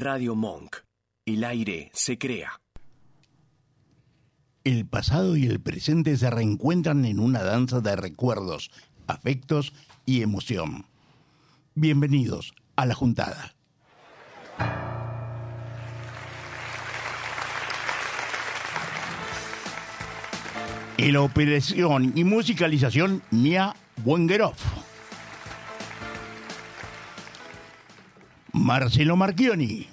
[0.00, 0.76] Radio Monk.
[1.26, 2.62] El aire se crea.
[4.64, 8.70] El pasado y el presente se reencuentran en una danza de recuerdos,
[9.06, 9.74] afectos
[10.06, 10.86] y emoción.
[11.74, 13.54] Bienvenidos a la juntada.
[20.96, 24.89] La operación y musicalización, Mia Wengeroff.
[28.60, 29.86] Marcelo Marchioni.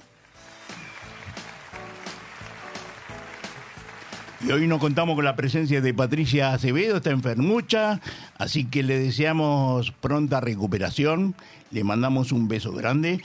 [4.46, 8.02] Y hoy no contamos con la presencia de Patricia Acevedo, está enfermucha,
[8.38, 11.34] así que le deseamos pronta recuperación,
[11.72, 13.22] le mandamos un beso grande.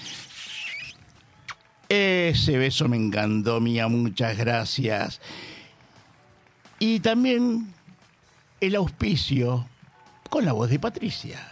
[1.89, 5.21] Ese beso me encantó, Mía, muchas gracias.
[6.79, 7.75] Y también
[8.61, 9.67] el auspicio
[10.31, 11.52] con la voz de Patricia.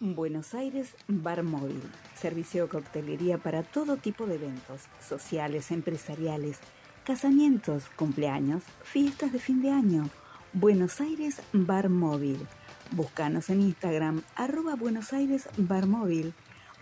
[0.00, 1.82] Buenos Aires Bar Móvil,
[2.14, 6.58] servicio de coctelería para todo tipo de eventos, sociales, empresariales,
[7.04, 10.10] casamientos, cumpleaños, fiestas de fin de año.
[10.52, 12.46] Buenos Aires Bar Móvil.
[12.90, 16.34] Búscanos en Instagram, arroba Buenos Aires Bar Móvil,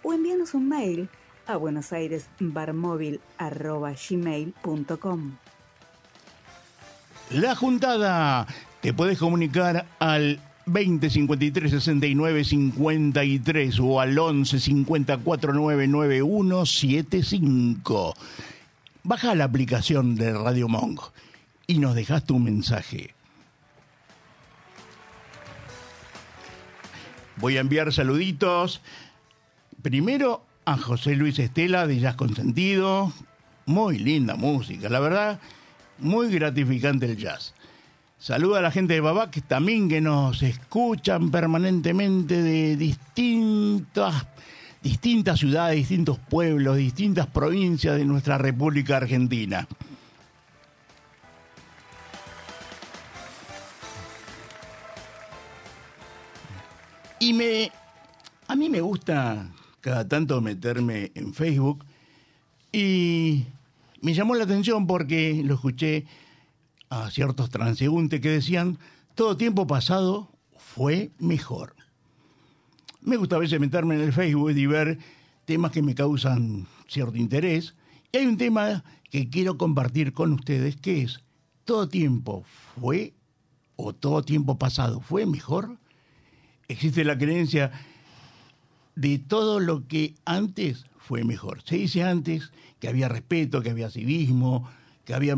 [0.03, 1.09] o envíanos un mail
[1.47, 5.37] a buenosairesbarmóvil arroba gmail.com.
[7.31, 8.47] La juntada.
[8.81, 18.15] Te puedes comunicar al 20 53 69 53 o al 11 54 991 75.
[19.03, 21.01] Baja la aplicación de Radio Monk
[21.67, 23.15] y nos dejas tu mensaje.
[27.37, 28.81] Voy a enviar saluditos.
[29.83, 33.13] Primero a José Luis Estela de Jazz Consentido.
[33.67, 35.41] Muy linda música, la verdad,
[35.99, 37.55] muy gratificante el jazz.
[38.19, 44.27] Saluda a la gente de Babac también que nos escuchan permanentemente de distintas,
[44.83, 49.67] distintas ciudades, distintos pueblos, distintas provincias de nuestra República Argentina.
[57.19, 57.71] Y me,
[58.49, 59.49] a mí me gusta
[59.81, 61.85] cada tanto meterme en Facebook
[62.73, 63.45] y
[64.01, 66.05] me llamó la atención porque lo escuché
[67.03, 68.79] a ciertos transeúntes que decían,
[69.15, 71.75] todo tiempo pasado fue mejor.
[73.01, 74.99] Me gusta a veces meterme en el Facebook y ver
[75.45, 77.75] temas que me causan cierto interés.
[78.13, 81.21] Y hay un tema que quiero compartir con ustedes, que es,
[81.65, 82.45] todo tiempo
[82.81, 83.13] fue
[83.77, 85.77] o todo tiempo pasado fue mejor.
[86.69, 87.73] Existe la creencia
[88.95, 91.63] de todo lo que antes fue mejor.
[91.65, 94.71] Se dice antes que había respeto, que había civismo,
[95.05, 95.37] que había,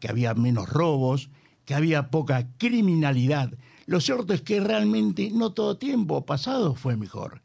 [0.00, 1.30] que había menos robos,
[1.64, 3.52] que había poca criminalidad.
[3.86, 7.42] Lo cierto es que realmente no todo tiempo pasado fue mejor.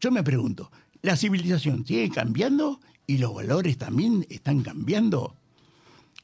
[0.00, 0.70] Yo me pregunto,
[1.02, 5.36] ¿la civilización sigue cambiando y los valores también están cambiando?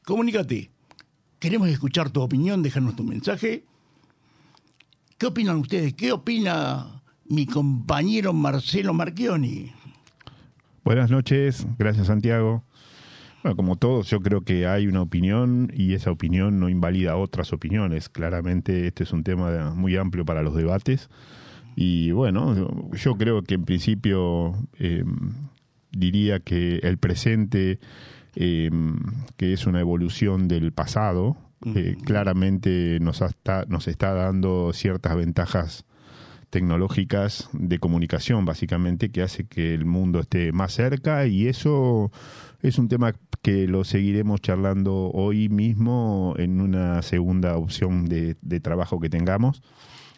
[0.03, 0.71] Comunícate.
[1.39, 3.65] Queremos escuchar tu opinión, déjanos tu mensaje.
[5.17, 5.93] ¿Qué opinan ustedes?
[5.93, 9.71] ¿Qué opina mi compañero Marcelo Marchioni?
[10.83, 12.63] Buenas noches, gracias Santiago.
[13.43, 17.53] Bueno, como todos, yo creo que hay una opinión y esa opinión no invalida otras
[17.53, 18.07] opiniones.
[18.07, 21.09] Claramente este es un tema muy amplio para los debates.
[21.75, 25.03] Y bueno, yo creo que en principio eh,
[25.91, 27.79] diría que el presente,
[28.35, 28.69] eh,
[29.37, 31.37] que es una evolución del pasado,
[31.75, 35.85] eh, claramente nos, está, nos está dando ciertas ventajas
[36.51, 42.11] tecnológicas de comunicación, básicamente, que hace que el mundo esté más cerca y eso
[42.61, 48.99] es un tema que lo seguiremos charlando hoy mismo en una segunda opción de, trabajo
[48.99, 49.63] que tengamos.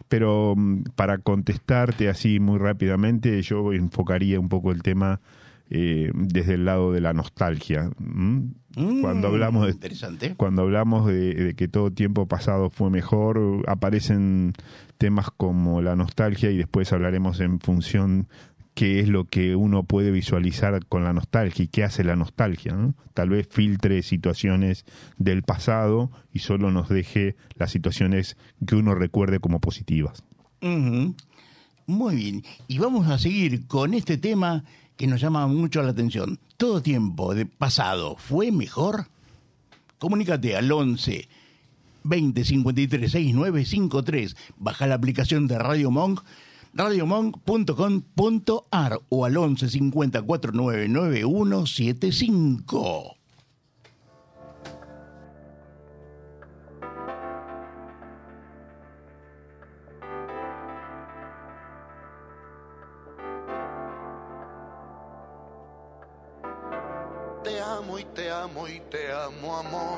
[0.08, 5.20] Pero mm, para contestarte así muy rápidamente, yo enfocaría un poco el tema
[5.70, 7.90] eh, desde el lado de la nostalgia.
[9.00, 14.52] cuando hablamos de, cuando hablamos de, que todo tiempo pasado fue mejor, aparecen
[14.98, 18.28] temas como la nostalgia y después hablaremos en función
[18.74, 22.76] qué es lo que uno puede visualizar con la nostalgia y qué hace la nostalgia.
[23.14, 24.84] Tal vez filtre situaciones
[25.16, 28.36] del pasado y solo nos deje las situaciones
[28.66, 30.24] que uno recuerde como positivas.
[30.60, 34.64] Muy bien, y vamos a seguir con este tema
[34.96, 36.38] que nos llama mucho la atención.
[36.56, 39.06] ¿Todo tiempo de pasado fue mejor?
[39.98, 41.28] Comunícate al 11
[42.04, 44.36] 20 53 69 53.
[44.56, 46.22] Baja la aplicación de Radio Monk
[46.74, 53.16] radiomonk.com.ar o al 11 50 4991 75.
[67.44, 69.93] Te amo y te amo y te amo, amor.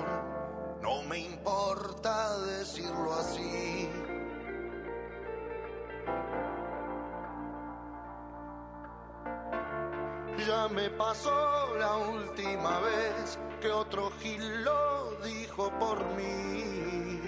[10.46, 17.20] Ya me pasó la última vez que otro Gil lo dijo por mí.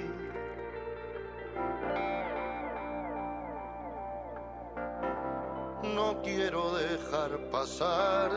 [5.82, 8.30] No quiero dejar pasar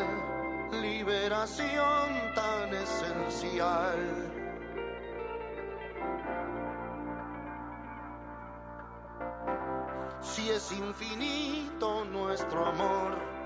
[0.72, 4.00] liberación tan esencial.
[10.22, 13.41] Si es infinito nuestro amor,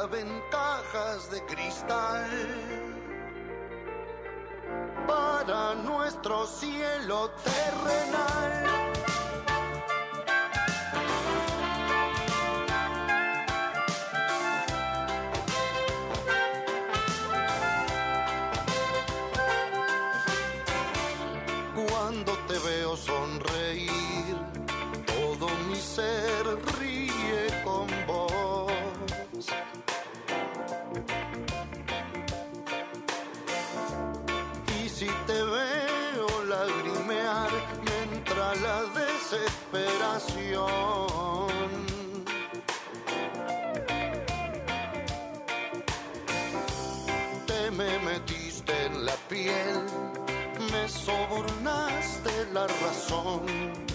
[0.00, 2.30] caben cajas de cristal.
[5.06, 8.89] Para nuestro cielo terrenal.
[47.46, 49.86] Te me metiste en la piel,
[50.72, 53.89] me sobornaste la razón.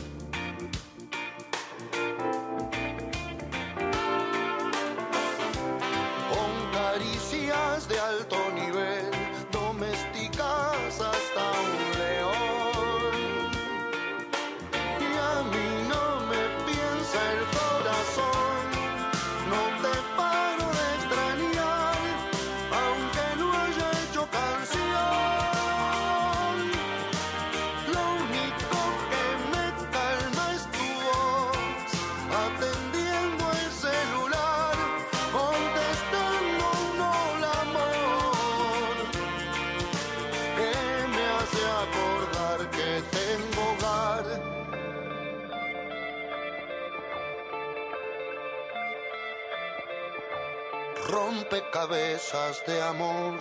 [51.08, 53.40] Rompecabezas de amor,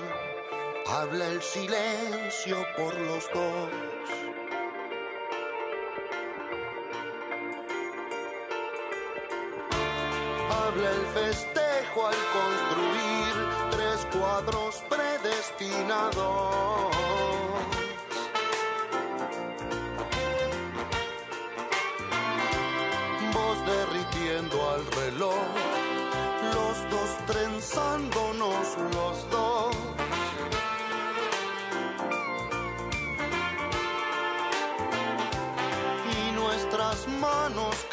[0.87, 3.94] habla el silencio por los dos.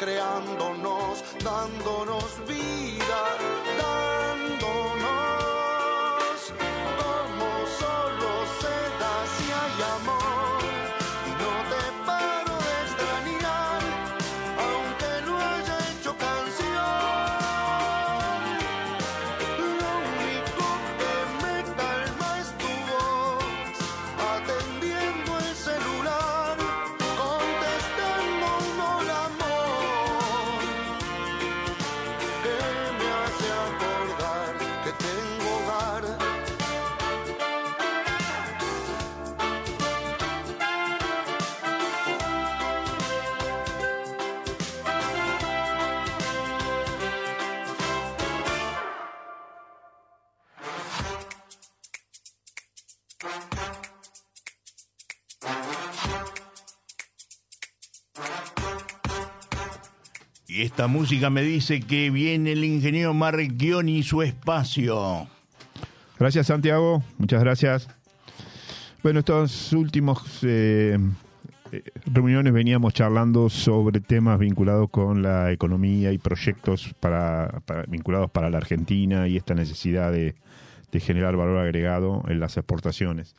[0.02, 2.81] Creándonos, dándonos vida,
[60.54, 65.26] Y esta música me dice que viene el ingeniero Marchioni y su espacio.
[66.18, 67.02] Gracias, Santiago.
[67.16, 67.88] Muchas gracias.
[69.02, 70.98] Bueno, estos últimos eh,
[71.72, 78.50] eh, reuniones veníamos charlando sobre temas vinculados con la economía y proyectos para, vinculados para
[78.50, 80.34] la Argentina y esta necesidad de,
[80.90, 83.36] de generar valor agregado en las exportaciones.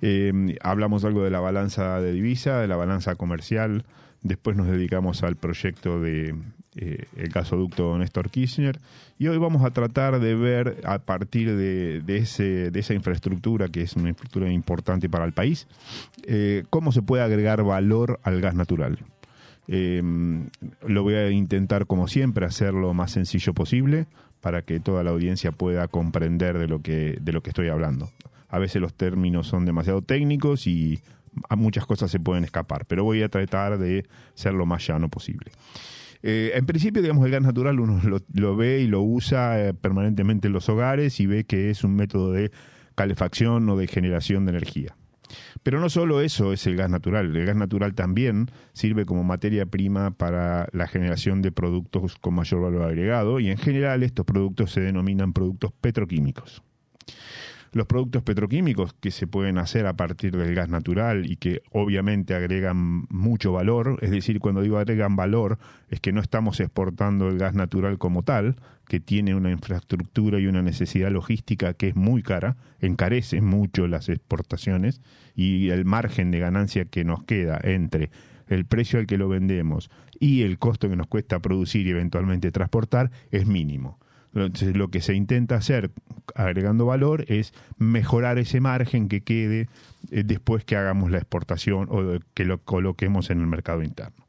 [0.00, 3.84] Eh, hablamos algo de la balanza de divisa, de la balanza comercial.
[4.22, 6.34] Después nos dedicamos al proyecto de
[6.80, 8.78] eh, el gasoducto Néstor Kirchner.
[9.18, 13.68] Y hoy vamos a tratar de ver a partir de, de ese, de esa infraestructura,
[13.68, 15.66] que es una infraestructura importante para el país,
[16.24, 18.98] eh, cómo se puede agregar valor al gas natural.
[19.66, 20.02] Eh,
[20.86, 24.06] lo voy a intentar, como siempre, hacer lo más sencillo posible
[24.40, 28.10] para que toda la audiencia pueda comprender de lo que, de lo que estoy hablando.
[28.50, 31.00] a veces los términos son demasiado técnicos y
[31.48, 35.08] a muchas cosas se pueden escapar, pero voy a tratar de ser lo más llano
[35.08, 35.52] posible.
[36.22, 38.00] Eh, en principio, digamos, el gas natural uno
[38.32, 41.94] lo, ve y lo usa eh, permanentemente en los hogares y ve que es un
[41.94, 42.50] método de
[42.94, 44.96] calefacción o de generación de energía.
[45.62, 49.66] Pero no solo eso es el gas natural, el gas natural también sirve como materia
[49.66, 54.72] prima para la generación de productos con mayor valor agregado y en general estos productos
[54.72, 56.62] se denominan productos petroquímicos.
[57.72, 62.34] Los productos petroquímicos que se pueden hacer a partir del gas natural y que obviamente
[62.34, 65.58] agregan mucho valor, es decir, cuando digo agregan valor,
[65.90, 68.56] es que no estamos exportando el gas natural como tal,
[68.88, 74.08] que tiene una infraestructura y una necesidad logística que es muy cara, encarece mucho las
[74.08, 75.02] exportaciones
[75.36, 78.10] y el margen de ganancia que nos queda entre
[78.48, 82.50] el precio al que lo vendemos y el costo que nos cuesta producir y eventualmente
[82.50, 83.98] transportar es mínimo.
[84.46, 85.90] Entonces, lo que se intenta hacer
[86.34, 89.68] agregando valor es mejorar ese margen que quede
[90.10, 94.26] eh, después que hagamos la exportación o que lo coloquemos en el mercado interno.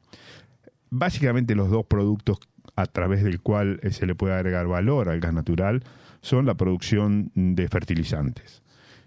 [0.90, 2.38] Básicamente los dos productos
[2.76, 5.82] a través del cual eh, se le puede agregar valor al gas natural
[6.22, 8.62] son la producción de fertilizantes.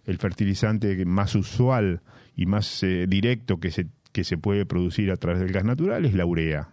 [0.06, 2.02] El fertilizante más usual
[2.36, 6.06] y más eh, directo que se, que se puede producir a través del gas natural
[6.06, 6.73] es la urea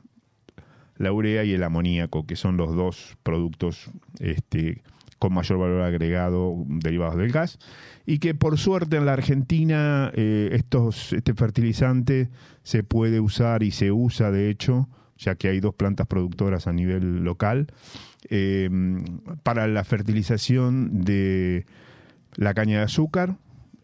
[1.01, 4.83] la urea y el amoníaco, que son los dos productos este,
[5.19, 7.59] con mayor valor agregado derivados del gas,
[8.05, 12.29] y que por suerte en la Argentina eh, estos, este fertilizante
[12.65, 16.73] se puede usar y se usa de hecho, ya que hay dos plantas productoras a
[16.75, 17.69] nivel local,
[18.29, 18.69] eh,
[19.43, 21.65] para la fertilización de
[22.35, 23.39] la caña de azúcar,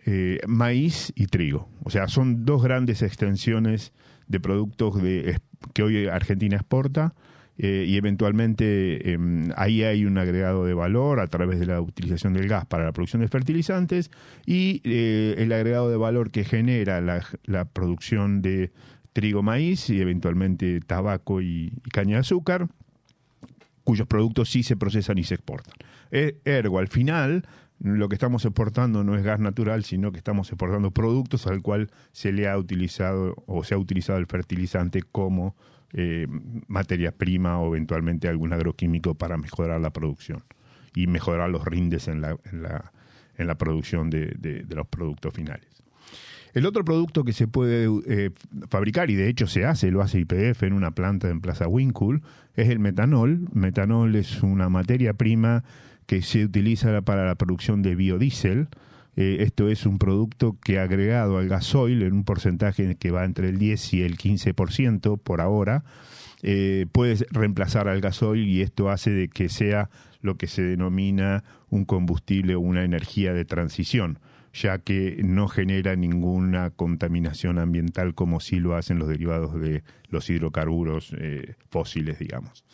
[0.04, 1.70] eh, maíz y trigo.
[1.82, 3.94] O sea, son dos grandes extensiones
[4.28, 5.38] de productos de,
[5.72, 7.14] que hoy Argentina exporta
[7.58, 12.34] eh, y eventualmente em, ahí hay un agregado de valor a través de la utilización
[12.34, 14.10] del gas para la producción de fertilizantes
[14.44, 18.72] y eh, el agregado de valor que genera la, producción de
[19.14, 22.68] trigo, maíz y eventualmente tabaco y, y caña de azúcar
[23.86, 25.74] cuyos productos sí se procesan y se exportan.
[26.10, 27.46] E, ergo, al final,
[27.78, 31.90] lo que estamos exportando no es gas natural, sino que estamos exportando productos al cual
[32.12, 35.54] se le ha utilizado o se ha utilizado el fertilizante como
[35.92, 36.26] eh,
[36.66, 40.42] materia prima o eventualmente algún agroquímico para mejorar la producción
[40.94, 42.92] y mejorar los rindes en la, en la,
[43.36, 45.68] en la producción de, de, los productos finales.
[46.54, 48.30] El otro producto que se puede eh,
[48.70, 52.20] fabricar, y de hecho se hace, lo hace IPF en una planta en Plaza Winkle,
[52.54, 53.46] es el metanol.
[53.52, 55.64] Metanol es una materia prima
[56.06, 58.68] que se utiliza para la producción de biodiesel.
[59.16, 63.48] Eh, esto es un producto que agregado al gasoil en un porcentaje que va entre
[63.48, 65.84] el 10 y el 15% por ahora,
[66.42, 69.88] eh, puede reemplazar al gasoil y esto hace de que sea
[70.20, 74.18] lo que se denomina un combustible o una energía de transición
[74.60, 80.30] ya que no genera ninguna contaminación ambiental como sí lo hacen los derivados de los
[80.30, 82.64] hidrocarburos eh, fósiles, digamos.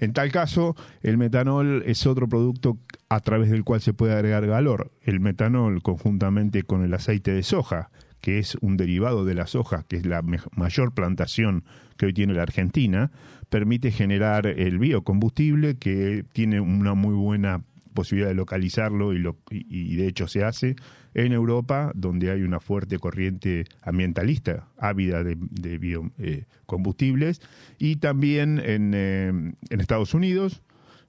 [0.00, 2.78] En tal caso, el metanol es otro producto
[3.08, 4.92] a través del cual se puede agregar valor.
[5.02, 9.84] El metanol conjuntamente con el aceite de soja, que es un derivado de la soja,
[9.88, 10.22] que es la
[10.54, 11.64] mayor plantación
[11.96, 13.10] que hoy tiene la Argentina,
[13.48, 17.62] permite generar el biocombustible que tiene una muy buena
[17.94, 20.76] posibilidad de localizarlo y, lo, y, de hecho se hace
[21.14, 28.92] en Europa, donde hay una fuerte corriente ambientalista ávida de, biocombustibles, eh, y también en,
[28.94, 30.62] eh, en Estados Unidos,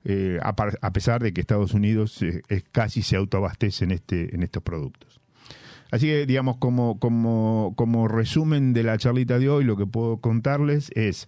[0.04, 2.20] eh, a, pesar de que Estados Unidos
[2.72, 5.22] casi se autoabastece en, este, en estos productos.
[5.92, 10.18] Así que, digamos, como, como, como resumen de la charlita de hoy, lo que puedo
[10.18, 11.28] contarles es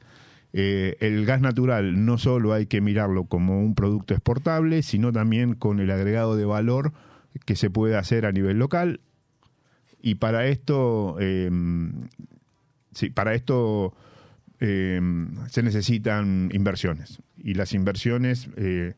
[0.54, 5.56] eh, el gas natural no solo hay que mirarlo como un producto exportable, sino también
[5.56, 6.94] con el agregado de valor
[7.46, 9.02] que se puede hacer a nivel local.
[10.02, 11.50] Y para esto, eh,
[12.94, 13.96] sí, para esto
[14.60, 15.02] eh,
[15.50, 17.22] se necesitan inversiones.
[17.38, 18.94] Y las inversiones eh,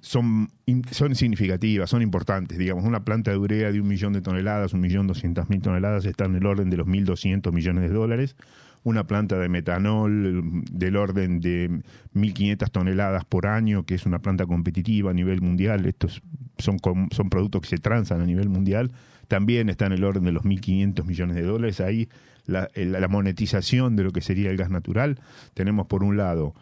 [0.00, 0.50] son,
[0.92, 2.56] son significativas, son importantes.
[2.56, 6.04] Digamos, una planta de urea de un millón de toneladas, un millón doscientas mil toneladas,
[6.04, 8.36] está en el orden de los 1.200 millones de dólares
[8.84, 11.70] una planta de metanol del orden de
[12.14, 15.86] 1.500 toneladas por año, que es una planta competitiva a nivel mundial.
[15.86, 16.22] Estos
[16.58, 16.78] son,
[17.10, 18.92] son productos que se transan a nivel mundial.
[19.26, 21.80] También está en el orden de los 1.500 millones de dólares.
[21.80, 22.08] Ahí
[22.46, 25.18] la, monetización de lo que sería el gas natural.
[25.54, 26.54] Tenemos por un lado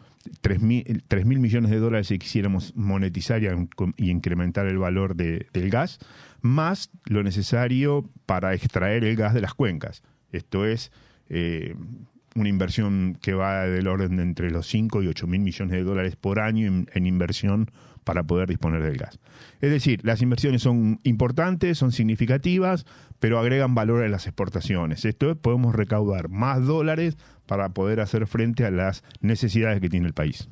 [0.43, 3.49] 3.000 mil millones de dólares si quisiéramos monetizar y,
[3.97, 5.99] y incrementar el valor de, del gas,
[6.41, 10.03] más lo necesario para extraer el gas de las cuencas.
[10.31, 10.93] Esto es
[11.29, 11.75] eh,
[12.35, 15.83] una inversión que va del orden de entre los 5 y 8 mil millones de
[15.83, 17.71] dólares por año en, en, inversión
[18.05, 19.21] para poder disponer del gas.
[19.61, 22.87] Es decir, las inversiones son importantes, son significativas,
[23.21, 25.05] pero agregan valor a las exportaciones.
[25.05, 30.07] Esto es, podemos recaudar más dólares para poder hacer frente a las necesidades que tiene
[30.07, 30.49] el país.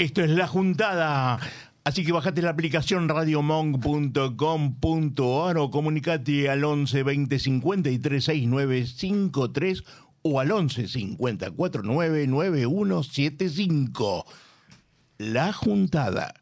[0.00, 1.38] Esto es La Juntada.
[1.84, 9.84] Así que bajate la aplicación radiomonk.com.ar o comunicate al 11 20 53 69 53
[10.22, 14.24] o al 11 50 49 9175.
[15.18, 16.32] La Juntada.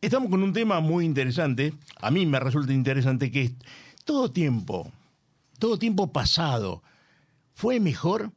[0.00, 3.54] Estamos con un tema muy interesante, a mí me resulta interesante, que es
[4.04, 4.92] todo tiempo,
[5.58, 6.84] todo tiempo pasado,
[7.54, 8.30] ¿fue mejor?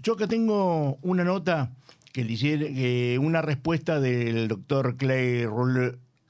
[0.00, 1.72] Yo acá tengo una nota
[2.12, 5.46] que le hicieron, una respuesta del doctor Clay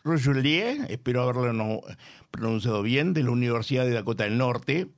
[0.04, 1.82] Rochelier, espero haberlo
[2.30, 4.88] pronunciado bien, de la Universidad de Dakota del Norte,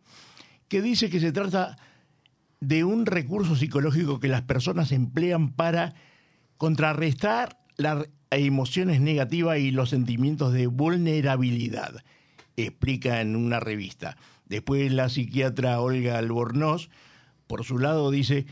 [0.68, 1.76] que dice que se trata
[2.60, 5.94] de un recurso psicológico que las personas emplean para
[6.56, 12.04] contrarrestar las emociones negativas y los sentimientos de vulnerabilidad,
[12.56, 14.16] explica en una revista.
[14.46, 16.88] Después la psiquiatra Olga Albornoz,
[17.46, 18.46] por su lado, dice,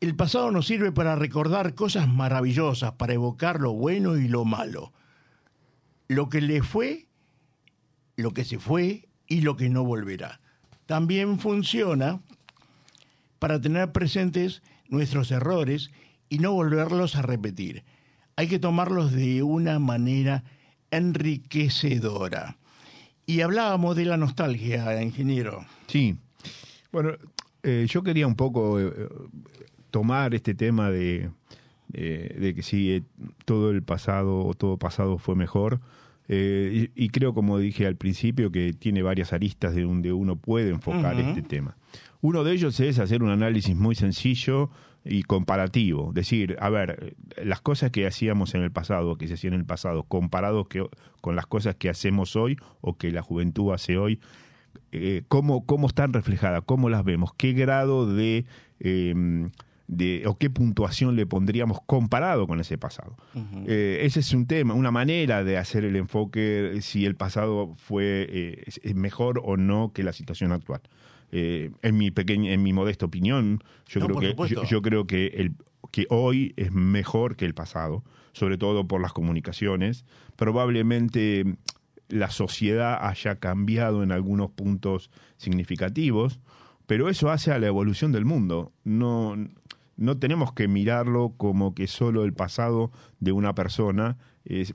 [0.00, 4.92] el pasado nos sirve para recordar cosas maravillosas, para evocar lo bueno y lo malo.
[6.06, 7.06] Lo que le fue,
[8.16, 10.40] lo que se fue y lo que no volverá.
[10.86, 12.20] También funciona
[13.38, 15.90] para tener presentes nuestros errores
[16.28, 17.84] y no volverlos a repetir.
[18.36, 20.44] Hay que tomarlos de una manera
[20.90, 22.56] enriquecedora.
[23.26, 25.66] Y hablábamos de la nostalgia, ingeniero.
[25.86, 26.16] Sí.
[26.90, 27.10] Bueno,
[27.62, 29.08] eh, yo quería un poco eh,
[29.90, 31.30] tomar este tema de,
[31.92, 33.02] eh, de que si eh,
[33.44, 35.80] todo el pasado o todo pasado fue mejor.
[36.28, 40.36] eh, y, y creo, como dije al principio, que tiene varias aristas de donde uno
[40.36, 41.76] puede enfocar este tema.
[42.20, 44.70] Uno de ellos es hacer un análisis muy sencillo
[45.04, 46.12] y comparativo.
[46.12, 49.66] Decir, a ver, las cosas que hacíamos en el pasado, que se hacían en el
[49.66, 50.84] pasado, comparados que,
[51.22, 54.20] con las cosas que hacemos hoy o que la juventud hace hoy,
[54.92, 58.44] eh, cómo, cómo están reflejadas, cómo las vemos, qué grado de,
[58.80, 59.48] eh,
[59.88, 63.16] de o qué puntuación le pondríamos comparado con ese pasado.
[63.66, 68.26] Eh, ese es un tema, una manera de hacer el enfoque si el pasado fue
[68.30, 70.82] eh, mejor o no que la situación actual.
[71.32, 75.26] Eh, en mi pequeña, en mi modesta opinión, yo No, creo que yo creo que
[75.28, 75.52] el
[75.90, 80.04] que hoy es mejor que el pasado, sobre todo por las comunicaciones.
[80.36, 81.44] Probablemente
[82.08, 86.40] la sociedad haya cambiado en algunos puntos significativos,
[86.86, 88.72] pero eso hace a la evolución del mundo.
[88.84, 89.36] No,
[89.98, 94.16] no tenemos que mirarlo como que solo el pasado de una persona,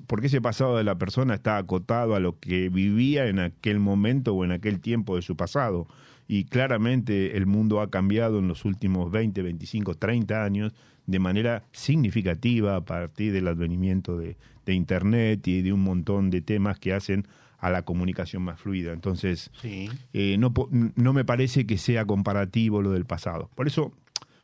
[0.06, 4.34] porque ese pasado de la persona está acotado a lo que vivía en aquel momento
[4.36, 5.88] o en aquel tiempo de su pasado.
[6.28, 10.74] Y claramente el mundo ha cambiado en los últimos 20, 25, 30 años
[11.08, 16.42] de manera significativa a partir del advenimiento de, de Internet y de un montón de
[16.42, 17.28] temas que hacen
[17.60, 18.92] a la comunicación más fluida.
[18.94, 19.90] Entonces, Sí.
[20.14, 20.54] eh, no,
[20.96, 23.50] no me parece que sea comparativo lo del pasado.
[23.56, 23.94] Por eso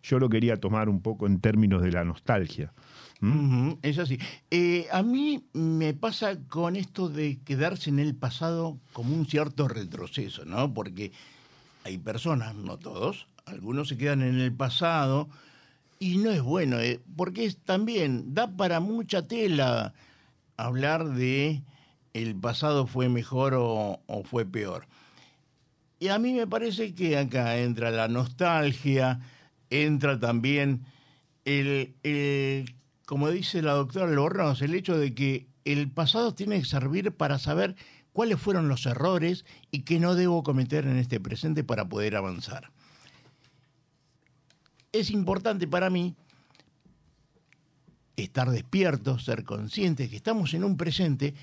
[0.02, 2.72] yo lo quería tomar un poco en términos de la nostalgia.
[3.22, 4.18] Ujú, es así.
[4.50, 9.68] Eh, a mí me pasa con esto de quedarse en el pasado como un cierto
[9.68, 10.74] retroceso, ¿no?
[10.74, 11.12] Porque
[11.84, 15.28] hay personas, no todos, algunos se quedan en el pasado
[16.00, 19.94] y no es bueno, eh, porque también da para mucha tela
[20.56, 21.62] hablar de
[22.14, 24.88] el pasado fue mejor o, o fue peor.
[26.00, 29.20] Y a mí me parece que acá entra la nostalgia,
[29.70, 30.86] entra también
[31.46, 36.66] el, el- como dice la doctora Albornoz, el hecho de que el pasado tiene que
[36.66, 37.76] servir para saber
[38.14, 42.72] cuáles fueron los errores y qué no debo cometer en este presente para poder avanzar.
[44.92, 46.16] Es importante para mí
[48.16, 51.34] estar despiertos, ser conscientes que estamos en un presente,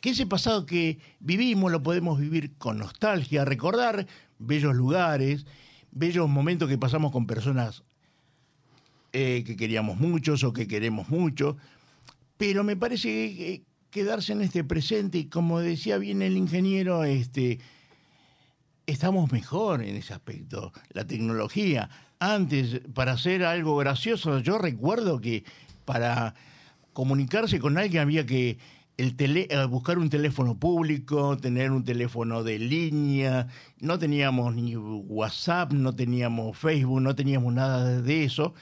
[0.00, 4.06] que ese pasado que vivimos lo podemos vivir con nostalgia, recordar
[4.38, 5.44] bellos lugares,
[5.92, 7.82] bellos momentos que pasamos con personas
[9.12, 11.56] eh, que queríamos muchos o que queremos mucho,
[12.36, 17.58] pero me parece que quedarse en este presente y como decía bien el ingeniero, este,
[18.86, 20.72] estamos mejor en ese aspecto.
[20.92, 25.44] La tecnología, antes para hacer algo gracioso, yo recuerdo que
[25.84, 26.34] para
[26.92, 28.58] comunicarse con alguien había que
[29.00, 33.46] el tele- eh, buscar un teléfono público, tener un teléfono de línea,
[33.80, 38.52] no teníamos ni WhatsApp, no teníamos Facebook, no teníamos nada de eso,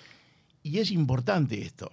[0.63, 1.91] y es importante esto.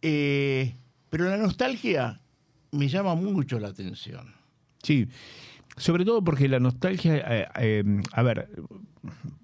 [0.00, 0.74] Eh,
[1.10, 2.20] pero la nostalgia
[2.72, 4.34] me llama mucho la atención.
[4.82, 5.08] Sí,
[5.76, 8.48] sobre todo porque la nostalgia, eh, eh, a ver,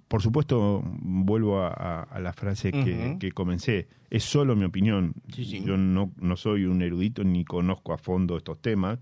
[0.09, 2.71] por supuesto, vuelvo a, a- a la frase
[3.19, 5.15] que, comencé, es solo mi opinión.
[5.35, 5.63] Sí, sí.
[5.65, 8.99] Yo no, no soy un erudito ni conozco a fondo estos temas,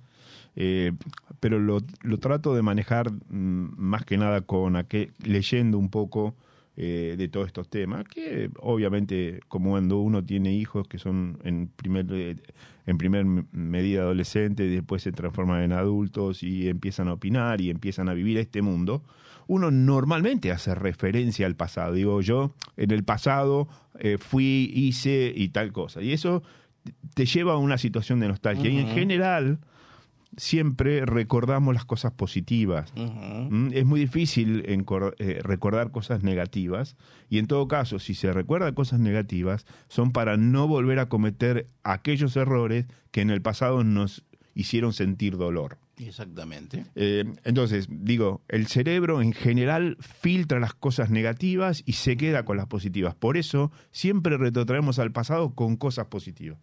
[0.56, 0.92] eh,
[1.40, 6.34] pero lo, lo trato de manejar mm, más que nada con aquel, leyendo un poco
[6.76, 11.68] eh, de todos estos temas, que obviamente como cuando uno tiene hijos que son en
[11.68, 12.36] primer, eh,
[12.86, 18.08] en primer medida adolescentes, después se transforman en adultos y empiezan a opinar y empiezan
[18.08, 19.02] a vivir este mundo,
[19.52, 21.92] uno normalmente hace referencia al pasado.
[21.92, 26.00] Digo, yo en el pasado eh, fui, hice y tal cosa.
[26.00, 26.42] Y eso
[27.12, 28.70] te lleva a una situación de nostalgia.
[28.70, 29.58] Y en general
[30.38, 32.94] siempre recordamos las cosas positivas.
[32.96, 36.96] Mm, Es muy difícil eh, recordar cosas negativas
[37.28, 41.66] y en todo caso, si se recuerda cosas negativas, son para no volver a cometer
[41.84, 45.76] aquellos errores que en el pasado nos hicieron sentir dolor.
[46.08, 46.84] Exactamente.
[46.94, 52.56] Eh, entonces, digo, el cerebro en general filtra las cosas negativas y se queda con
[52.56, 53.14] las positivas.
[53.14, 56.58] Por eso siempre retrotraemos al pasado con cosas positivas.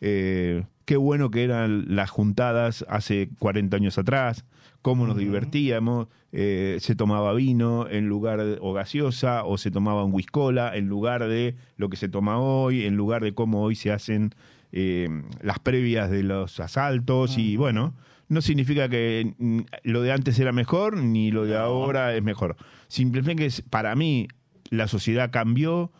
[0.00, 4.44] Eh, qué bueno que eran las juntadas hace 40 años atrás,
[4.82, 10.04] cómo nos divertíamos, eh, se tomaba vino en lugar de, o gaseosa, o se tomaba
[10.04, 13.76] un whiskola en lugar de lo que se toma hoy, en lugar de cómo hoy
[13.76, 14.34] se hacen
[14.72, 15.08] eh,
[15.40, 17.94] las previas de los asaltos, y bueno,
[18.28, 22.56] no significa que mm, lo de antes era mejor ni lo de ahora es mejor.
[22.88, 24.28] Simplemente es, para mí
[24.70, 25.92] la sociedad cambió,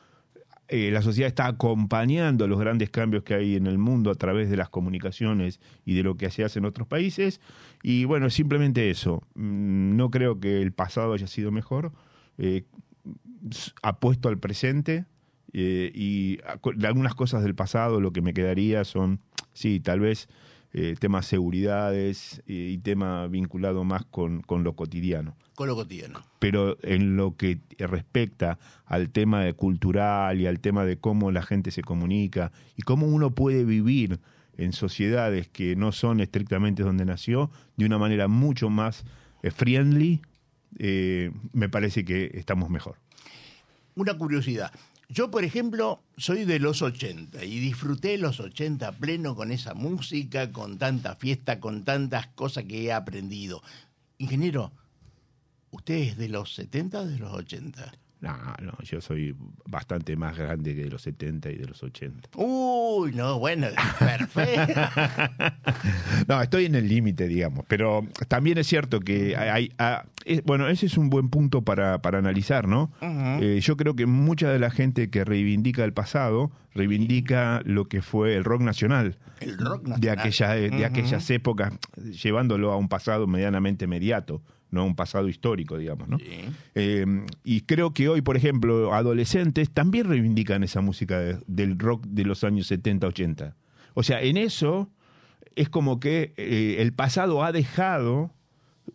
[0.68, 4.48] eh, la sociedad está acompañando los grandes cambios que hay en el mundo a través
[4.50, 7.40] de las comunicaciones y de lo que se hace en otros países.
[7.82, 9.22] Y bueno, simplemente eso.
[9.34, 11.92] Mm, No creo que el pasado haya sido mejor.
[12.38, 12.64] Eh,
[13.82, 15.04] apuesto al presente
[15.52, 16.38] eh, y
[16.84, 19.20] algunas cosas del pasado lo que me quedaría son,
[19.52, 20.28] sí, tal vez
[20.74, 26.20] eh, temas seguridades eh, y tema vinculado más con, con lo cotidiano Con lo cotidiano.
[26.38, 31.42] pero en lo que respecta al tema de cultural y al tema de cómo la
[31.42, 34.20] gente se comunica y cómo uno puede vivir
[34.56, 39.04] en sociedades que no son estrictamente donde nació de una manera mucho más
[39.42, 40.22] eh, friendly,
[40.78, 42.96] eh, me parece que estamos mejor.
[43.94, 44.72] Una curiosidad.
[45.08, 49.74] Yo, por ejemplo, soy de los 80 y disfruté los 80 a pleno con esa
[49.74, 53.62] música, con tanta fiesta, con tantas cosas que he aprendido.
[54.18, 54.72] Ingeniero,
[55.70, 57.92] ¿usted es de los 70 o de los 80?
[58.24, 62.30] No, no, yo soy bastante más grande que de los 70 y de los 80.
[62.36, 63.66] Uy, no, bueno,
[63.98, 64.80] perfecto.
[66.28, 70.42] No, estoy en el límite, digamos, pero también es cierto que hay, hay- ah, es-
[70.44, 72.90] bueno, ese es un buen punto para, para analizar, ¿no?
[73.02, 78.02] Eh, yo creo que mucha de la gente que reivindica el pasado reivindica lo que
[78.02, 80.18] fue el rock nacional El rock de, nacional.
[80.18, 81.72] aquella, de aquellas épocas,
[82.22, 84.42] llevándolo a un pasado medianamente inmediato,
[84.74, 86.18] no un pasado histórico, digamos, ¿no?
[86.18, 86.26] Sí.
[86.74, 87.06] Eh,
[87.44, 92.24] y creo que hoy, por ejemplo, adolescentes también reivindican esa música de- del rock de
[92.24, 93.56] los años 70, 80.
[93.94, 94.90] O sea, en eso
[95.56, 98.32] es como que eh, el pasado ha dejado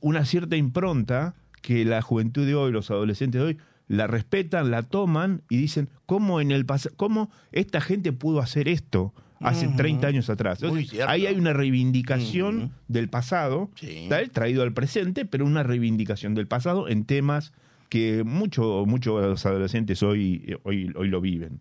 [0.01, 4.83] una cierta impronta que la juventud de hoy, los adolescentes de hoy, la respetan, la
[4.83, 6.65] toman y dicen, ¿cómo en el
[6.95, 10.61] cómo esta gente pudo hacer esto hace 30 años atrás?
[10.61, 14.07] Entonces, ahí hay una reivindicación del pasado, Sí.
[14.09, 17.53] tal, traído al presente, pero una reivindicación del pasado en temas
[17.89, 21.59] que muchos muchos adolescentes hoy, hoy, hoy lo viven.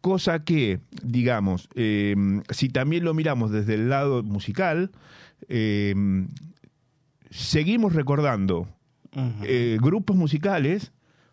[0.00, 2.14] Cosa que, digamos, eh,
[2.50, 4.90] si también lo miramos desde el lado musical,
[5.48, 5.94] eh,
[7.30, 8.68] seguimos recordando
[9.42, 10.92] eh, grupos musicales,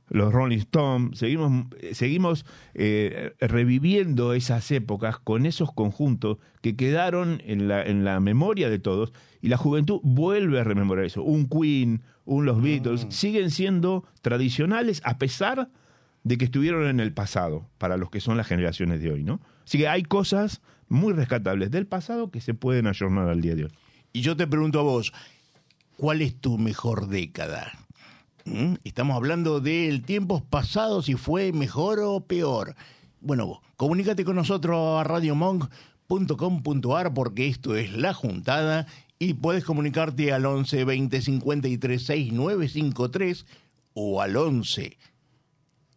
[0.09, 7.67] los Rolling Stones, seguimos, seguimos eh, reviviendo esas épocas con esos conjuntos que quedaron en
[7.67, 11.23] la, en la memoria de todos y la juventud vuelve a rememorar eso.
[11.23, 15.69] Un Queen, un Los Beatles, siguen siendo tradicionales a pesar
[16.23, 19.39] de que estuvieron en el pasado, para los que son las generaciones de hoy, ¿no?
[19.63, 23.65] Así que hay cosas muy rescatables del pasado que se pueden ayornar al día de
[23.65, 23.71] hoy.
[24.11, 25.13] Y yo te pregunto a vos,
[25.97, 27.84] ¿cuál es tu mejor década?
[28.45, 28.75] ¿Mm?
[28.83, 32.75] Estamos hablando del tiempos pasados, si fue mejor o peor.
[33.19, 38.85] Bueno, comunícate con nosotros a radiomonk.com.ar porque esto es La Juntada
[39.17, 43.47] y puedes comunicarte al 11 20 53 6953
[43.95, 44.95] o al 11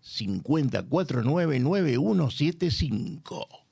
[0.00, 3.67] 5049 9175.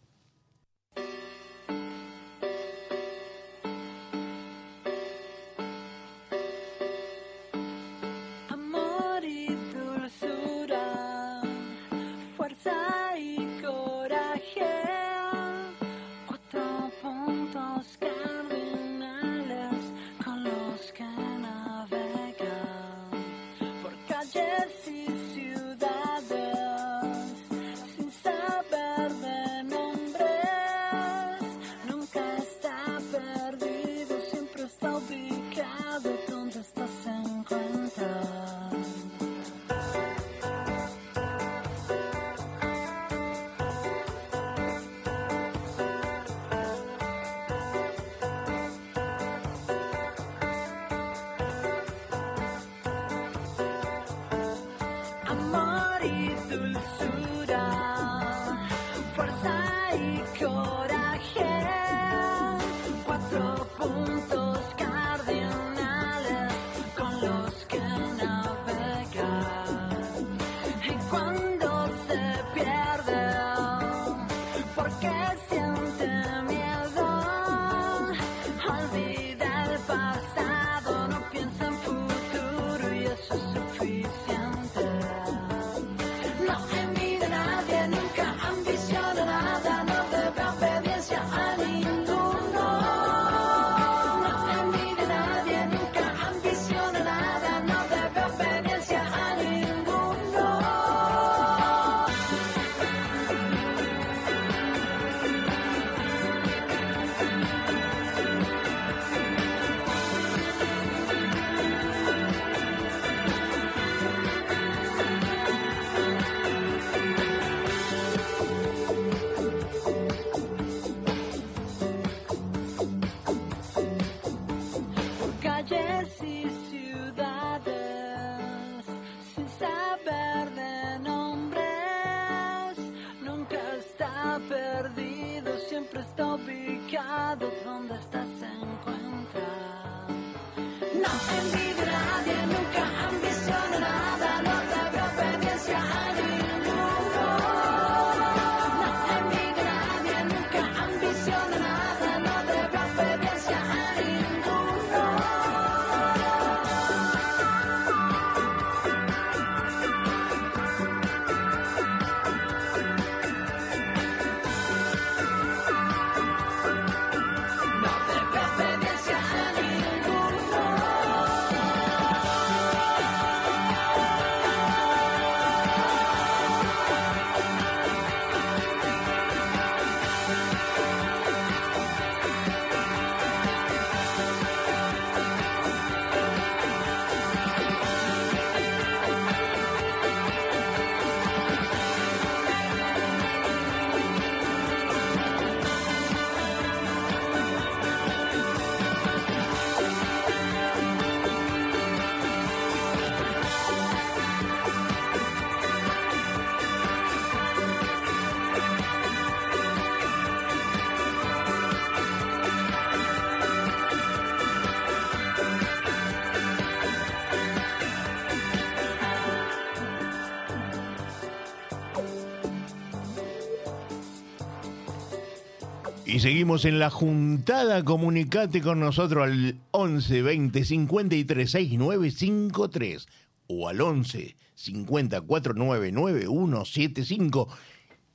[226.16, 227.84] Y seguimos en la juntada.
[227.84, 233.06] Comunicate con nosotros al 11 20 53 69 53
[233.48, 237.48] o al 11 50 49 9175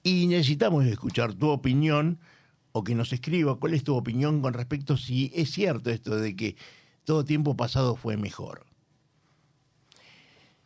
[0.02, 2.18] y necesitamos escuchar tu opinión
[2.72, 6.36] o que nos escriba cuál es tu opinión con respecto si es cierto esto de
[6.36, 6.56] que
[7.04, 8.66] todo tiempo pasado fue mejor.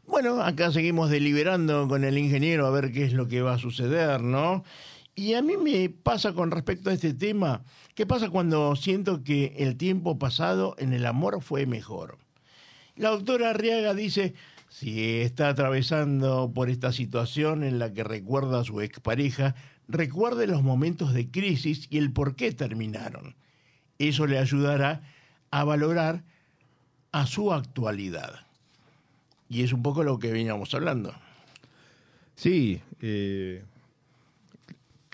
[0.07, 3.59] Bueno, acá seguimos deliberando con el ingeniero a ver qué es lo que va a
[3.59, 4.63] suceder, ¿no?
[5.15, 7.63] Y a mí me pasa con respecto a este tema,
[7.95, 12.17] ¿qué pasa cuando siento que el tiempo pasado en el amor fue mejor?
[12.97, 14.33] La doctora Arriaga dice,
[14.67, 19.55] si está atravesando por esta situación en la que recuerda a su expareja,
[19.87, 23.35] recuerde los momentos de crisis y el por qué terminaron.
[23.99, 25.01] Eso le ayudará
[25.49, 26.23] a valorar
[27.13, 28.45] a su actualidad.
[29.47, 31.13] Y es un poco lo que veníamos hablando.
[32.35, 33.63] Sí, eh,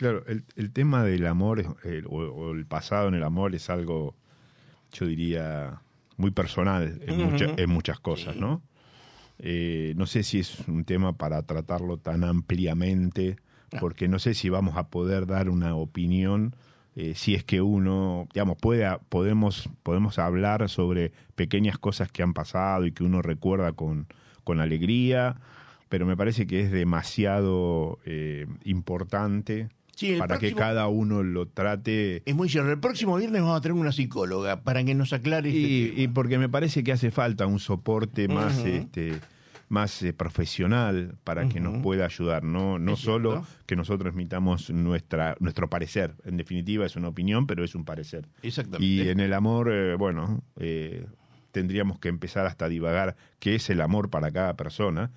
[0.01, 3.69] claro, el, el tema del amor el- o, o el pasado en el amor es
[3.69, 4.15] algo,
[4.93, 5.81] yo diría,
[6.17, 7.55] muy personal en, mucha- Ujú.
[7.57, 8.61] en muchas cosas, ¿no?
[9.39, 13.37] Eh, no sé si es un tema para tratarlo tan ampliamente,
[13.79, 16.55] porque no sé si vamos a poder dar una opinión.
[16.95, 22.33] eh, si es que uno, digamos, puede, podemos, podemos hablar sobre pequeñas cosas que han
[22.33, 24.07] pasado y que uno recuerda con,
[24.43, 25.37] con alegría,
[25.87, 29.69] pero me parece que es demasiado eh, importante
[30.01, 32.71] Sí, para que cada uno lo trate Es muy cierto.
[32.71, 36.01] El próximo viernes vamos a tener una psicóloga para que nos aclare este y, tema.
[36.01, 39.19] y porque me parece que hace falta un soporte más este
[39.69, 43.47] más eh, profesional para que nos pueda ayudar no no solo cierto.
[43.67, 48.27] que nosotros emitamos nuestra nuestro parecer en definitiva es una opinión pero es un parecer
[48.41, 48.85] Exactamente.
[48.85, 51.05] y en el amor eh, bueno eh,
[51.51, 55.11] tendríamos que empezar hasta a divagar qué es el amor para cada persona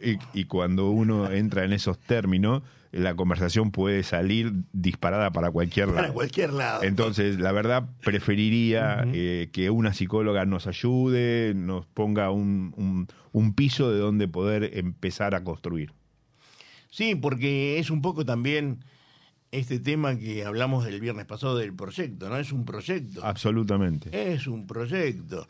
[0.00, 2.62] y, y- y cuando uno entra en esos términos
[2.92, 6.00] la conversación puede salir disparada para cualquier lado.
[6.00, 6.82] Para cualquier lado.
[6.82, 13.90] Entonces, la verdad, preferiría eh, que una psicóloga nos ayude, nos ponga un, un, piso
[13.90, 15.92] de donde poder empezar a construir.
[16.90, 18.84] Sí, porque es un poco también
[19.52, 22.36] este tema que hablamos del viernes pasado del proyecto, ¿no?
[22.36, 23.24] Es un proyecto.
[23.24, 24.10] Absolutamente.
[24.32, 25.48] Es un proyecto.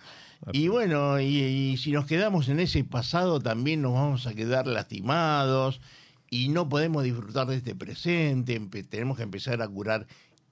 [0.52, 4.68] Y bueno, y, y si nos quedamos en ese pasado también nos vamos a quedar
[4.68, 5.80] lastimados
[6.32, 8.58] y no podemos disfrutar de este presente,
[8.88, 10.06] tenemos que empezar a curar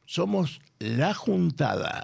[0.07, 2.03] Somos La Juntada.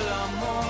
[0.00, 0.69] el amor.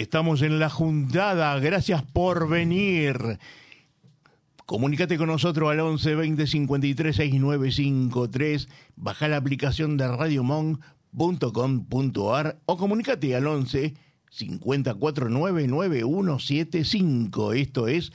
[0.00, 1.56] Estamos en la juntada.
[1.60, 3.38] Gracias por venir.
[4.66, 8.68] Comunícate con nosotros al 11 20 53 6953.
[8.96, 13.94] Baja la aplicación de radiomonk.com.ar o comunícate al 11
[14.30, 17.52] 549 9175.
[17.52, 18.12] Esto es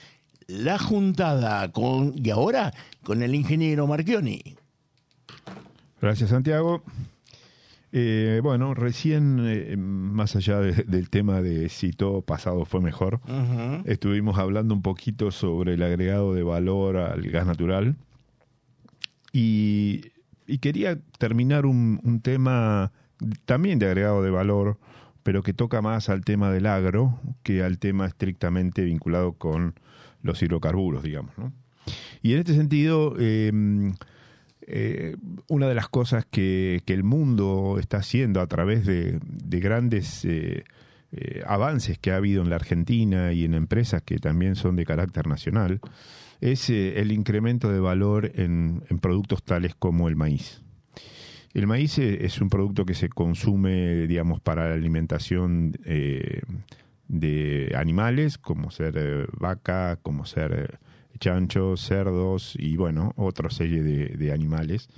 [0.47, 1.71] La Juntada.
[1.71, 2.73] Con, y ahora
[3.03, 4.41] con el ingeniero Marchioni.
[6.01, 6.81] Gracias, Santiago.
[7.91, 13.19] Eh, bueno, recién, eh, más allá de- del tema de si todo pasado fue mejor,
[13.85, 17.95] estuvimos hablando un poquito sobre el agregado de valor al gas natural
[19.31, 20.01] y,
[20.47, 22.91] y quería terminar un, un tema
[23.45, 24.77] también de agregado de valor,
[25.23, 29.75] pero que toca más al tema del agro que al tema estrictamente vinculado con
[30.21, 31.37] los hidrocarburos, digamos.
[31.37, 31.53] ¿no?
[32.21, 33.51] Y en este sentido, eh,
[34.71, 35.15] eh,
[35.47, 40.63] una de las cosas que, el mundo está haciendo a través de, de grandes eh,
[41.11, 44.85] eh, avances que ha habido en la Argentina y en empresas que también son de
[44.85, 45.81] carácter nacional
[46.39, 50.61] es el incremento de valor en, en productos tales como el maíz.
[51.53, 55.73] El maíz es un producto que se consume, digamos, para la alimentación
[57.09, 60.79] de animales, como ser vaca, como ser
[61.19, 64.89] chanchos, cerdos y, bueno, otra serie de, animales.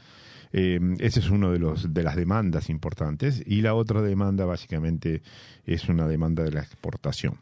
[0.54, 5.22] Eh, ese es uno de los de las demandas importantes y la otra demanda básicamente
[5.66, 7.38] es una demanda de la exportación.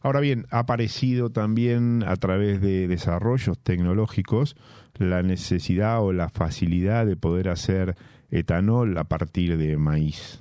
[0.00, 4.56] Ahora bien, ha aparecido también a través de desarrollos tecnológicos
[4.96, 7.96] la necesidad o la facilidad de poder hacer
[8.30, 10.40] etanol a partir de maíz.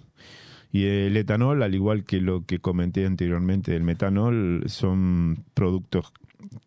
[0.72, 6.11] Y el etanol, al igual que lo que comenté anteriormente del metanol, son productos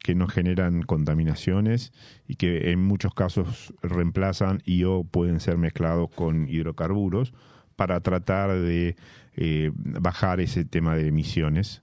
[0.02, 1.92] que no generan contaminaciones
[2.26, 7.32] y que en muchos casos reemplazan y o pueden ser mezclados con hidrocarburos
[7.76, 8.96] para tratar de
[9.36, 11.82] eh, bajar ese tema de emisiones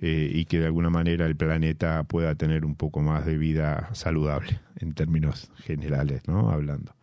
[0.00, 3.90] eh, y que de alguna manera el planeta pueda tener un poco más de vida
[3.92, 6.50] saludable en términos generales, ¿no?
[6.50, 6.94] Hablando.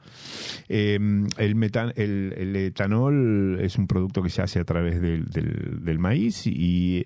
[0.69, 0.95] Eh,
[1.38, 6.45] el, metan- el, etanol es un producto que se hace a través del- del maíz
[6.47, 7.05] y,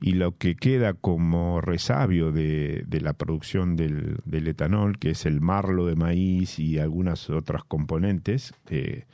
[0.00, 5.26] y lo que queda como resabio de, de la producción del, del etanol, que es
[5.26, 9.04] el marlo de maíz y algunas otras componentes, eh,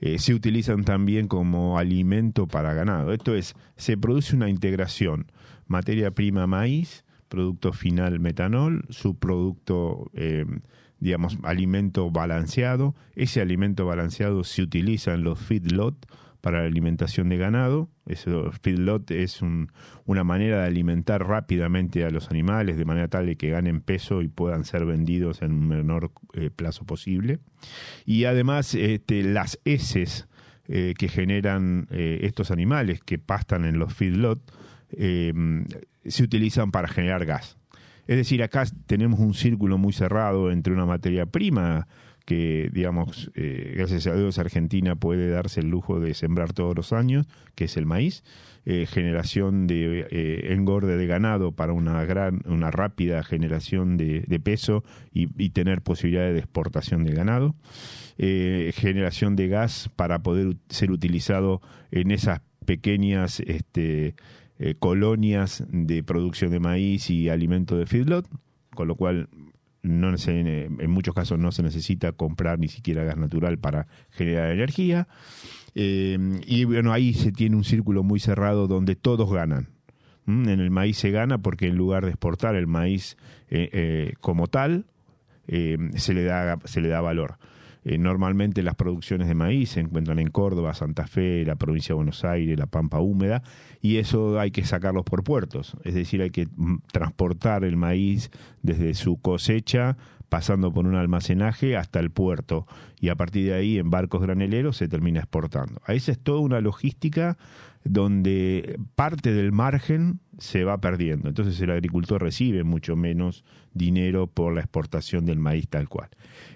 [0.00, 3.12] eh, se utilizan también como alimento para ganado.
[3.12, 5.30] Esto es, se produce una integración,
[5.66, 10.44] materia prima maíz, producto final metanol, subproducto, eh,
[11.00, 12.94] digamos, alimento balanceado.
[13.14, 16.06] Ese alimento balanceado se utiliza en los feedlot
[16.44, 17.88] para la alimentación de ganado.
[18.04, 19.72] Eso, feedlot es un-
[20.04, 24.20] una manera de alimentar rápidamente a los animales de manera tal de que ganen peso
[24.20, 27.38] y puedan ser vendidos en un menor eh, plazo posible.
[28.04, 30.28] Y además este, las heces
[30.68, 34.38] eh, que generan eh, estos animales que pastan en los feedlot
[34.90, 35.32] eh,
[36.04, 37.56] se utilizan para generar gas.
[38.06, 41.88] Es decir, acá tenemos un círculo muy cerrado entre una materia prima
[42.24, 46.92] que, digamos, eh, gracias a Dios Argentina puede darse el lujo de sembrar todos los
[46.92, 48.24] años, que es el maíz,
[48.64, 54.40] eh, generación de eh, engorde de ganado para una gran, una rápida generación de, de
[54.40, 57.54] peso y, tener posibilidades de exportación del ganado,
[58.16, 61.60] generación de gas para poder ser utilizado
[61.90, 64.14] en esas pequeñas este,
[64.78, 68.26] colonias de producción de maíz y alimento de feedlot,
[68.74, 69.28] con lo cual
[69.84, 74.50] no se- en muchos casos no se necesita comprar ni siquiera gas natural para generar
[74.50, 75.06] energía.
[75.76, 79.68] Eh, y bueno, ahí se tiene un círculo muy cerrado donde todos ganan.
[80.26, 80.48] ¿Mm?
[80.48, 83.16] En el maíz se gana porque en lugar de exportar el maíz
[83.50, 84.86] eh, eh, como tal,
[85.46, 87.36] se, le da, se le da valor.
[87.84, 91.96] Eh, normalmente las producciones de maíz se encuentran en Córdoba, Santa Fe, la provincia de
[91.96, 93.42] Buenos Aires, la Pampa Húmeda,
[93.82, 95.76] y eso hay que sacarlos por puertos.
[95.84, 98.30] Es decir, hay que mm, transportar el maíz
[98.62, 99.98] desde su cosecha,
[100.34, 102.66] pasando por un almacenaje hasta el puerto,
[102.98, 105.80] y a partir de ahí en barcos graneleros se termina exportando.
[105.86, 107.38] A esa es toda una logística
[107.84, 111.28] donde parte del margen se va perdiendo.
[111.28, 116.08] Entonces el agricultor recibe mucho menos dinero por la exportación del maíz tal cual.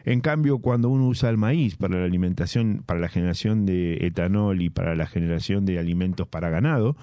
[0.05, 4.61] En cambio, cuando uno usa el maíz para la alimentación, para la generación de etanol
[4.61, 6.97] y para la generación de alimentos para ganado,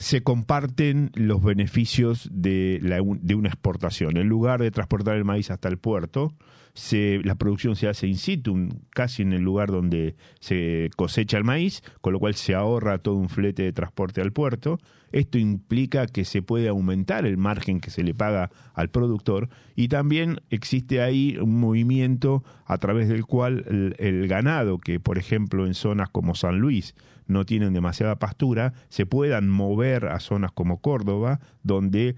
[0.00, 4.16] se comparten los beneficios de, la, de una exportación.
[4.16, 6.34] En lugar de transportar el maíz hasta el puerto,
[6.72, 11.44] se, la producción se hace in situ, casi en el lugar donde se cosecha el
[11.44, 14.78] maíz, con lo cual se ahorra todo un flete de transporte al puerto.
[15.12, 19.88] Esto implica que se puede aumentar el margen que se le paga al productor y
[19.88, 25.66] también existe ahí un movimiento a través del cual el, el ganado que, por ejemplo,
[25.66, 26.94] en zonas como San Luis
[27.26, 32.16] no tienen demasiada pastura, se puedan mover a zonas como Córdoba, donde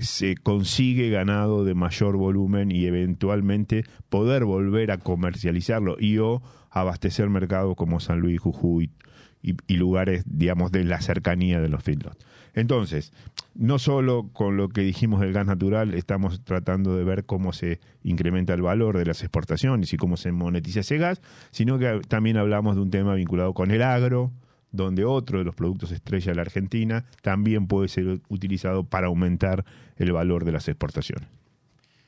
[0.00, 7.28] se consigue ganado de mayor volumen y eventualmente poder volver a comercializarlo y o abastecer
[7.28, 8.90] mercados como San Luis, Jujuy
[9.42, 12.24] y, lugares, digamos, de la cercanía de los feedlots.
[12.54, 13.12] Entonces,
[13.54, 17.80] no solo con lo que dijimos del gas natural, estamos tratando de ver cómo se
[18.02, 22.36] incrementa el valor de las exportaciones y cómo se monetiza ese gas, sino que también
[22.36, 24.32] hablamos de un tema vinculado con el agro,
[24.72, 29.64] donde otro de los productos estrella de la Argentina también puede ser utilizado para aumentar
[29.96, 31.28] el valor de las exportaciones.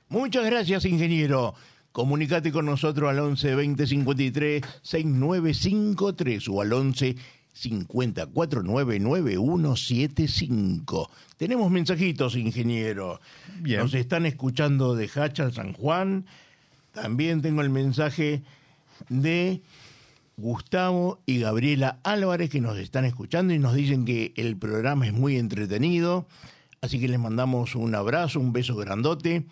[0.08, 1.54] Muchas gracias, ingeniero.
[1.92, 7.14] Comunicate con nosotros al 11 20 53 6953 o al 11
[7.52, 11.08] 50 49 9175.
[11.36, 13.20] Tenemos mensajitos, ingeniero.
[13.60, 13.78] Bien.
[13.80, 16.26] Nos están escuchando de Hacha, San Juan.
[16.92, 18.42] También tengo el mensaje
[19.08, 19.62] de
[20.36, 25.12] Gustavo y Gabriela Álvarez que nos están escuchando y nos dicen que el programa es
[25.12, 26.26] muy entretenido.
[26.80, 29.46] Así que les mandamos un abrazo, un beso grandote.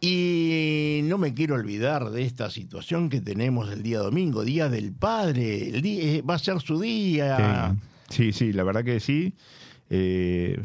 [0.00, 4.92] Y no me quiero olvidar de esta situación que tenemos el día domingo, Día del
[4.92, 5.68] Padre.
[5.68, 7.74] El día, eh, va a ser su día.
[8.08, 9.34] Sí, sí, la verdad que sí.
[9.90, 10.62] Eh,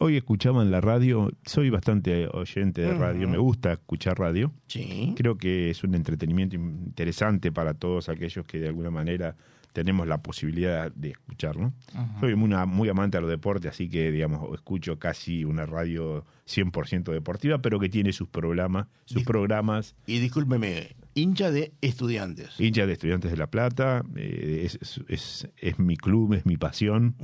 [0.00, 4.52] hoy escuchaba en la radio, soy bastante oyente de radio, me gusta escuchar radio.
[4.66, 5.14] Sí.
[5.16, 9.36] Creo que es un entretenimiento interesante para todos aquellos que de alguna manera
[9.72, 11.72] tenemos la posibilidad de escucharlo.
[12.20, 16.24] Soy muy, una- muy amante a los deportes, así que, digamos, escucho casi una radio
[16.46, 22.58] 100% deportiva, pero que tiene sus programas, sus Dis- programas Y discúlpeme, hincha de estudiantes.
[22.58, 26.56] hincha de Estudiantes de La Plata, eh, es, es- es- es mi club, es mi
[26.56, 27.14] pasión.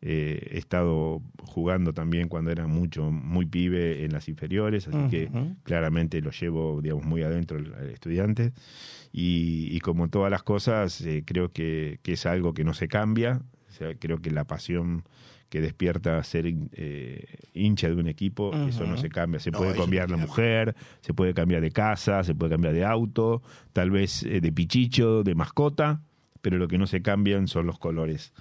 [0.00, 5.28] Eh, he estado jugando también cuando era mucho, muy pibe en las inferiores, así que
[5.64, 8.52] claramente lo llevo, digamos, muy adentro el, el estudiante.
[9.12, 12.88] Y, y como todas las cosas, eh, creo que, que es algo que no se
[12.88, 13.42] cambia.
[13.68, 15.04] O sea, creo que la pasión
[15.48, 17.24] que despierta ser eh,
[17.54, 19.40] hincha de un equipo, eso no se cambia.
[19.40, 22.84] Se No, puede cambiar la mujer, se puede cambiar de casa, se puede cambiar de
[22.84, 23.42] auto,
[23.72, 26.02] tal vez eh, de pichicho, de mascota,
[26.42, 28.32] pero lo que no se cambian son los colores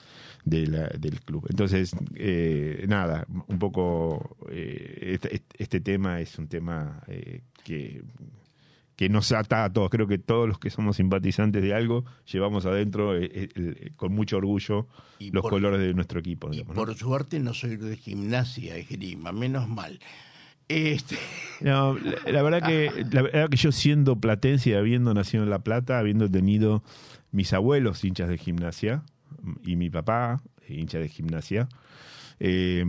[0.46, 1.46] de la- del club.
[1.50, 8.02] Entonces, eh, nada, un poco eh, este, este tema es un tema eh, que
[8.98, 9.90] que nos ata a todos.
[9.90, 14.12] Creo que todos los que somos simpatizantes de algo llevamos adentro eh, eh, el- con
[14.14, 14.88] mucho orgullo
[15.20, 16.48] Y los por- colores de nuestro equipo.
[16.50, 16.84] Y digamos, ¿no?
[16.84, 20.00] por suerte no soy de gimnasia, esgrima, menos mal.
[20.68, 21.16] Este,
[21.62, 25.50] No, la, la verdad que la verdad que yo siendo platense y habiendo nacido en
[25.50, 26.84] La Plata, habiendo tenido
[27.32, 29.04] mis abuelos hinchas de gimnasia
[29.64, 31.70] y mi papá hincha de gimnasia,
[32.40, 32.84] eh,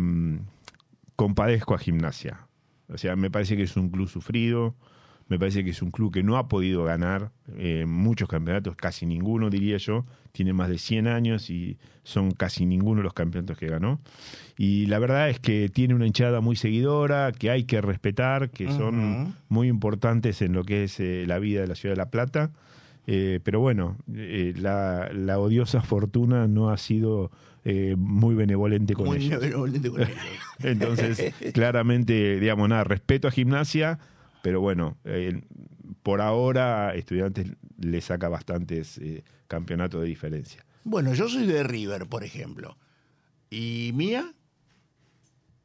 [1.16, 2.46] compadezco a gimnasia.
[2.88, 4.74] O sea, me parece que es un club sufrido,
[5.28, 9.06] me parece que es un club que no ha podido ganar eh, muchos campeonatos, casi
[9.06, 13.66] ninguno diría yo, tiene más de 100 años y son casi ninguno los campeonatos que
[13.66, 14.00] ganó.
[14.56, 18.70] Y la verdad es que tiene una hinchada muy seguidora, que hay que respetar, que
[18.72, 22.10] son muy importantes en lo que es eh, la vida de la ciudad de La
[22.10, 22.50] Plata.
[23.10, 27.30] Eh, pero bueno, eh, la, la odiosa fortuna no ha sido
[27.64, 29.40] eh, muy benevolente con muy ellos.
[29.40, 30.14] benevolente con ellos.
[30.60, 33.98] Entonces, claramente, digamos, nada, respeto a gimnasia,
[34.42, 35.42] pero bueno, eh,
[36.02, 37.46] por ahora Estudiantes
[37.78, 40.64] le saca bastantes eh, campeonatos de diferencia.
[40.84, 42.76] Bueno, yo soy de River, por ejemplo.
[43.50, 44.32] ¿Y Mía?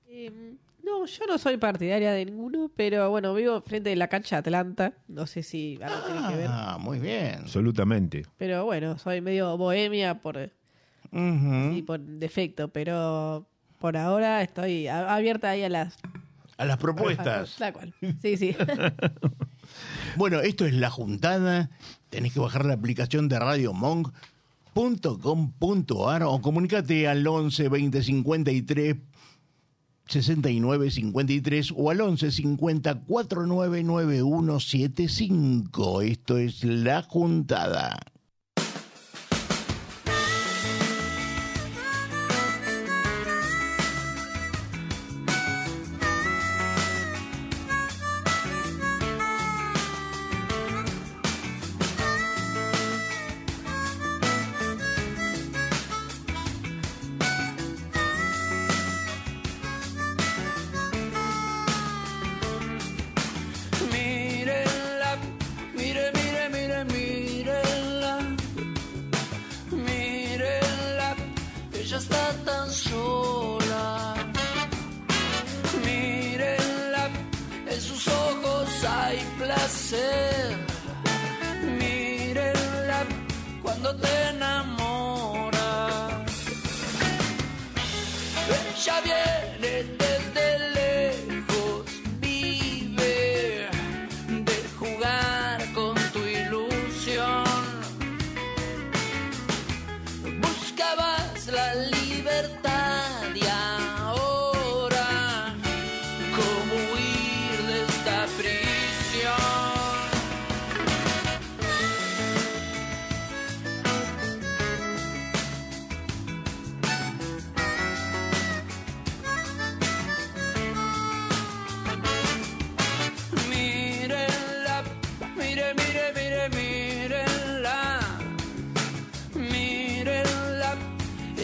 [0.07, 4.37] Eh, no, yo no soy partidaria de ninguno, pero bueno, vivo frente de la cancha
[4.37, 4.93] de Atlanta.
[5.07, 6.47] No sé si algo tiene que ver.
[6.49, 7.35] Ah, muy bien.
[7.41, 8.25] Absolutamente.
[8.37, 10.51] Pero bueno, soy medio bohemia por,
[11.11, 13.47] sí, por defecto, pero
[13.79, 15.97] por ahora estoy abierta ahí a las
[16.57, 17.55] A las propuestas.
[17.57, 17.93] Tal cual.
[18.21, 18.55] Sí, sí.
[20.15, 21.69] Bueno, esto es La Juntada.
[22.09, 28.97] Tenés que bajar la aplicación de radiomonk.com.ar o comunicate al 11 20 53
[30.07, 36.01] 69 53 o al 11 50 49 91 75.
[36.01, 37.97] Esto es La Juntada.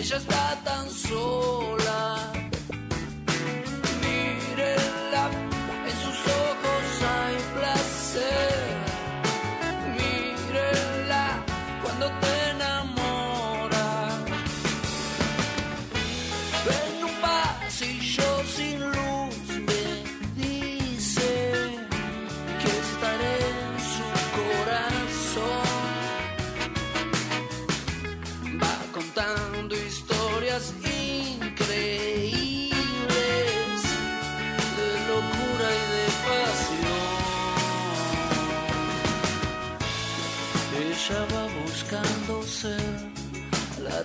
[0.10, 0.79] Ella está tan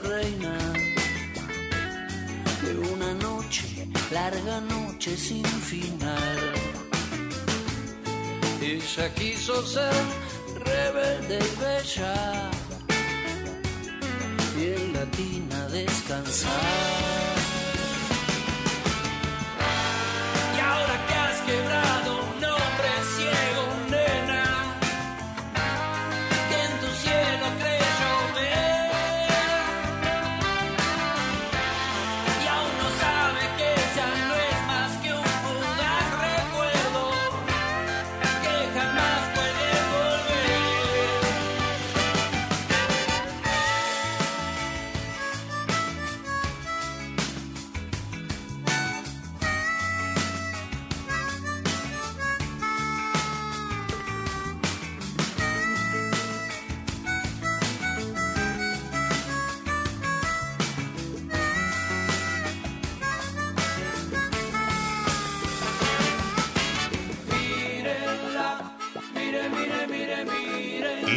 [0.04, 0.58] reina
[2.62, 6.38] de una noche, larga noche sin final.
[8.60, 9.94] Ella quiso ser
[10.64, 12.50] rebelde y bella
[14.58, 17.43] y en latina descansar.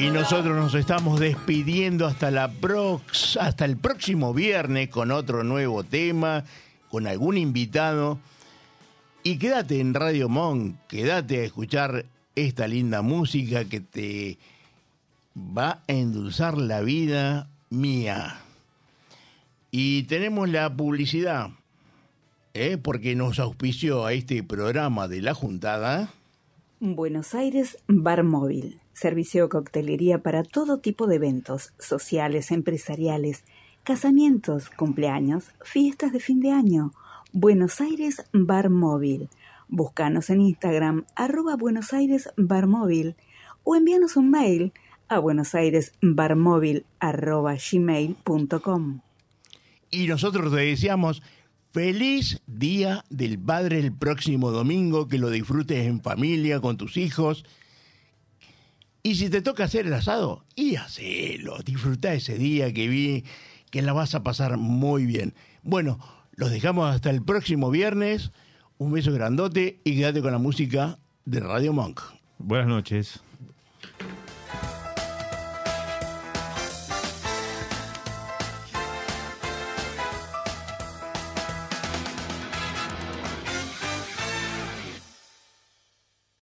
[0.07, 5.83] Y nosotros nos estamos despidiendo hasta, la prox hasta el próximo viernes con otro nuevo
[5.83, 6.45] tema,
[6.89, 8.17] con algún invitado.
[9.23, 12.05] Y quédate en Radio Monk, quédate a escuchar
[12.35, 14.37] esta linda música que te
[15.35, 18.39] va a endulzar la vida mía.
[19.71, 21.49] Y tenemos la publicidad,
[22.53, 22.77] ¿eh?
[22.77, 26.13] porque nos auspició a este programa de la juntada.
[26.79, 28.79] Buenos Aires Bar Móvil.
[28.97, 33.43] Servicio de coctelería para todo tipo de eventos, sociales, empresariales,
[33.83, 36.93] casamientos, cumpleaños, fiestas de fin de año.
[37.31, 39.29] Buenos Aires Bar Móvil.
[39.67, 43.15] Búscanos en Instagram, arroba Buenos Aires Bar Móvil,
[43.63, 44.73] o envíanos un mail
[45.07, 49.01] a buenosairesbarmóvil arroba gmail.com.
[49.91, 51.21] Y nosotros te deseamos
[51.71, 57.45] feliz Día del Padre el próximo domingo, que lo disfrutes en familia, con tus hijos.
[59.07, 63.23] Y si te toca hacer el asado, y hacelo, disfruta ese día que vi,
[63.71, 65.33] que la vas a pasar muy bien.
[65.63, 65.97] Bueno,
[66.33, 68.31] los dejamos hasta el próximo viernes.
[68.77, 72.01] Un beso grandote y quédate con la música de Radio Monk.
[72.37, 73.21] Buenas noches.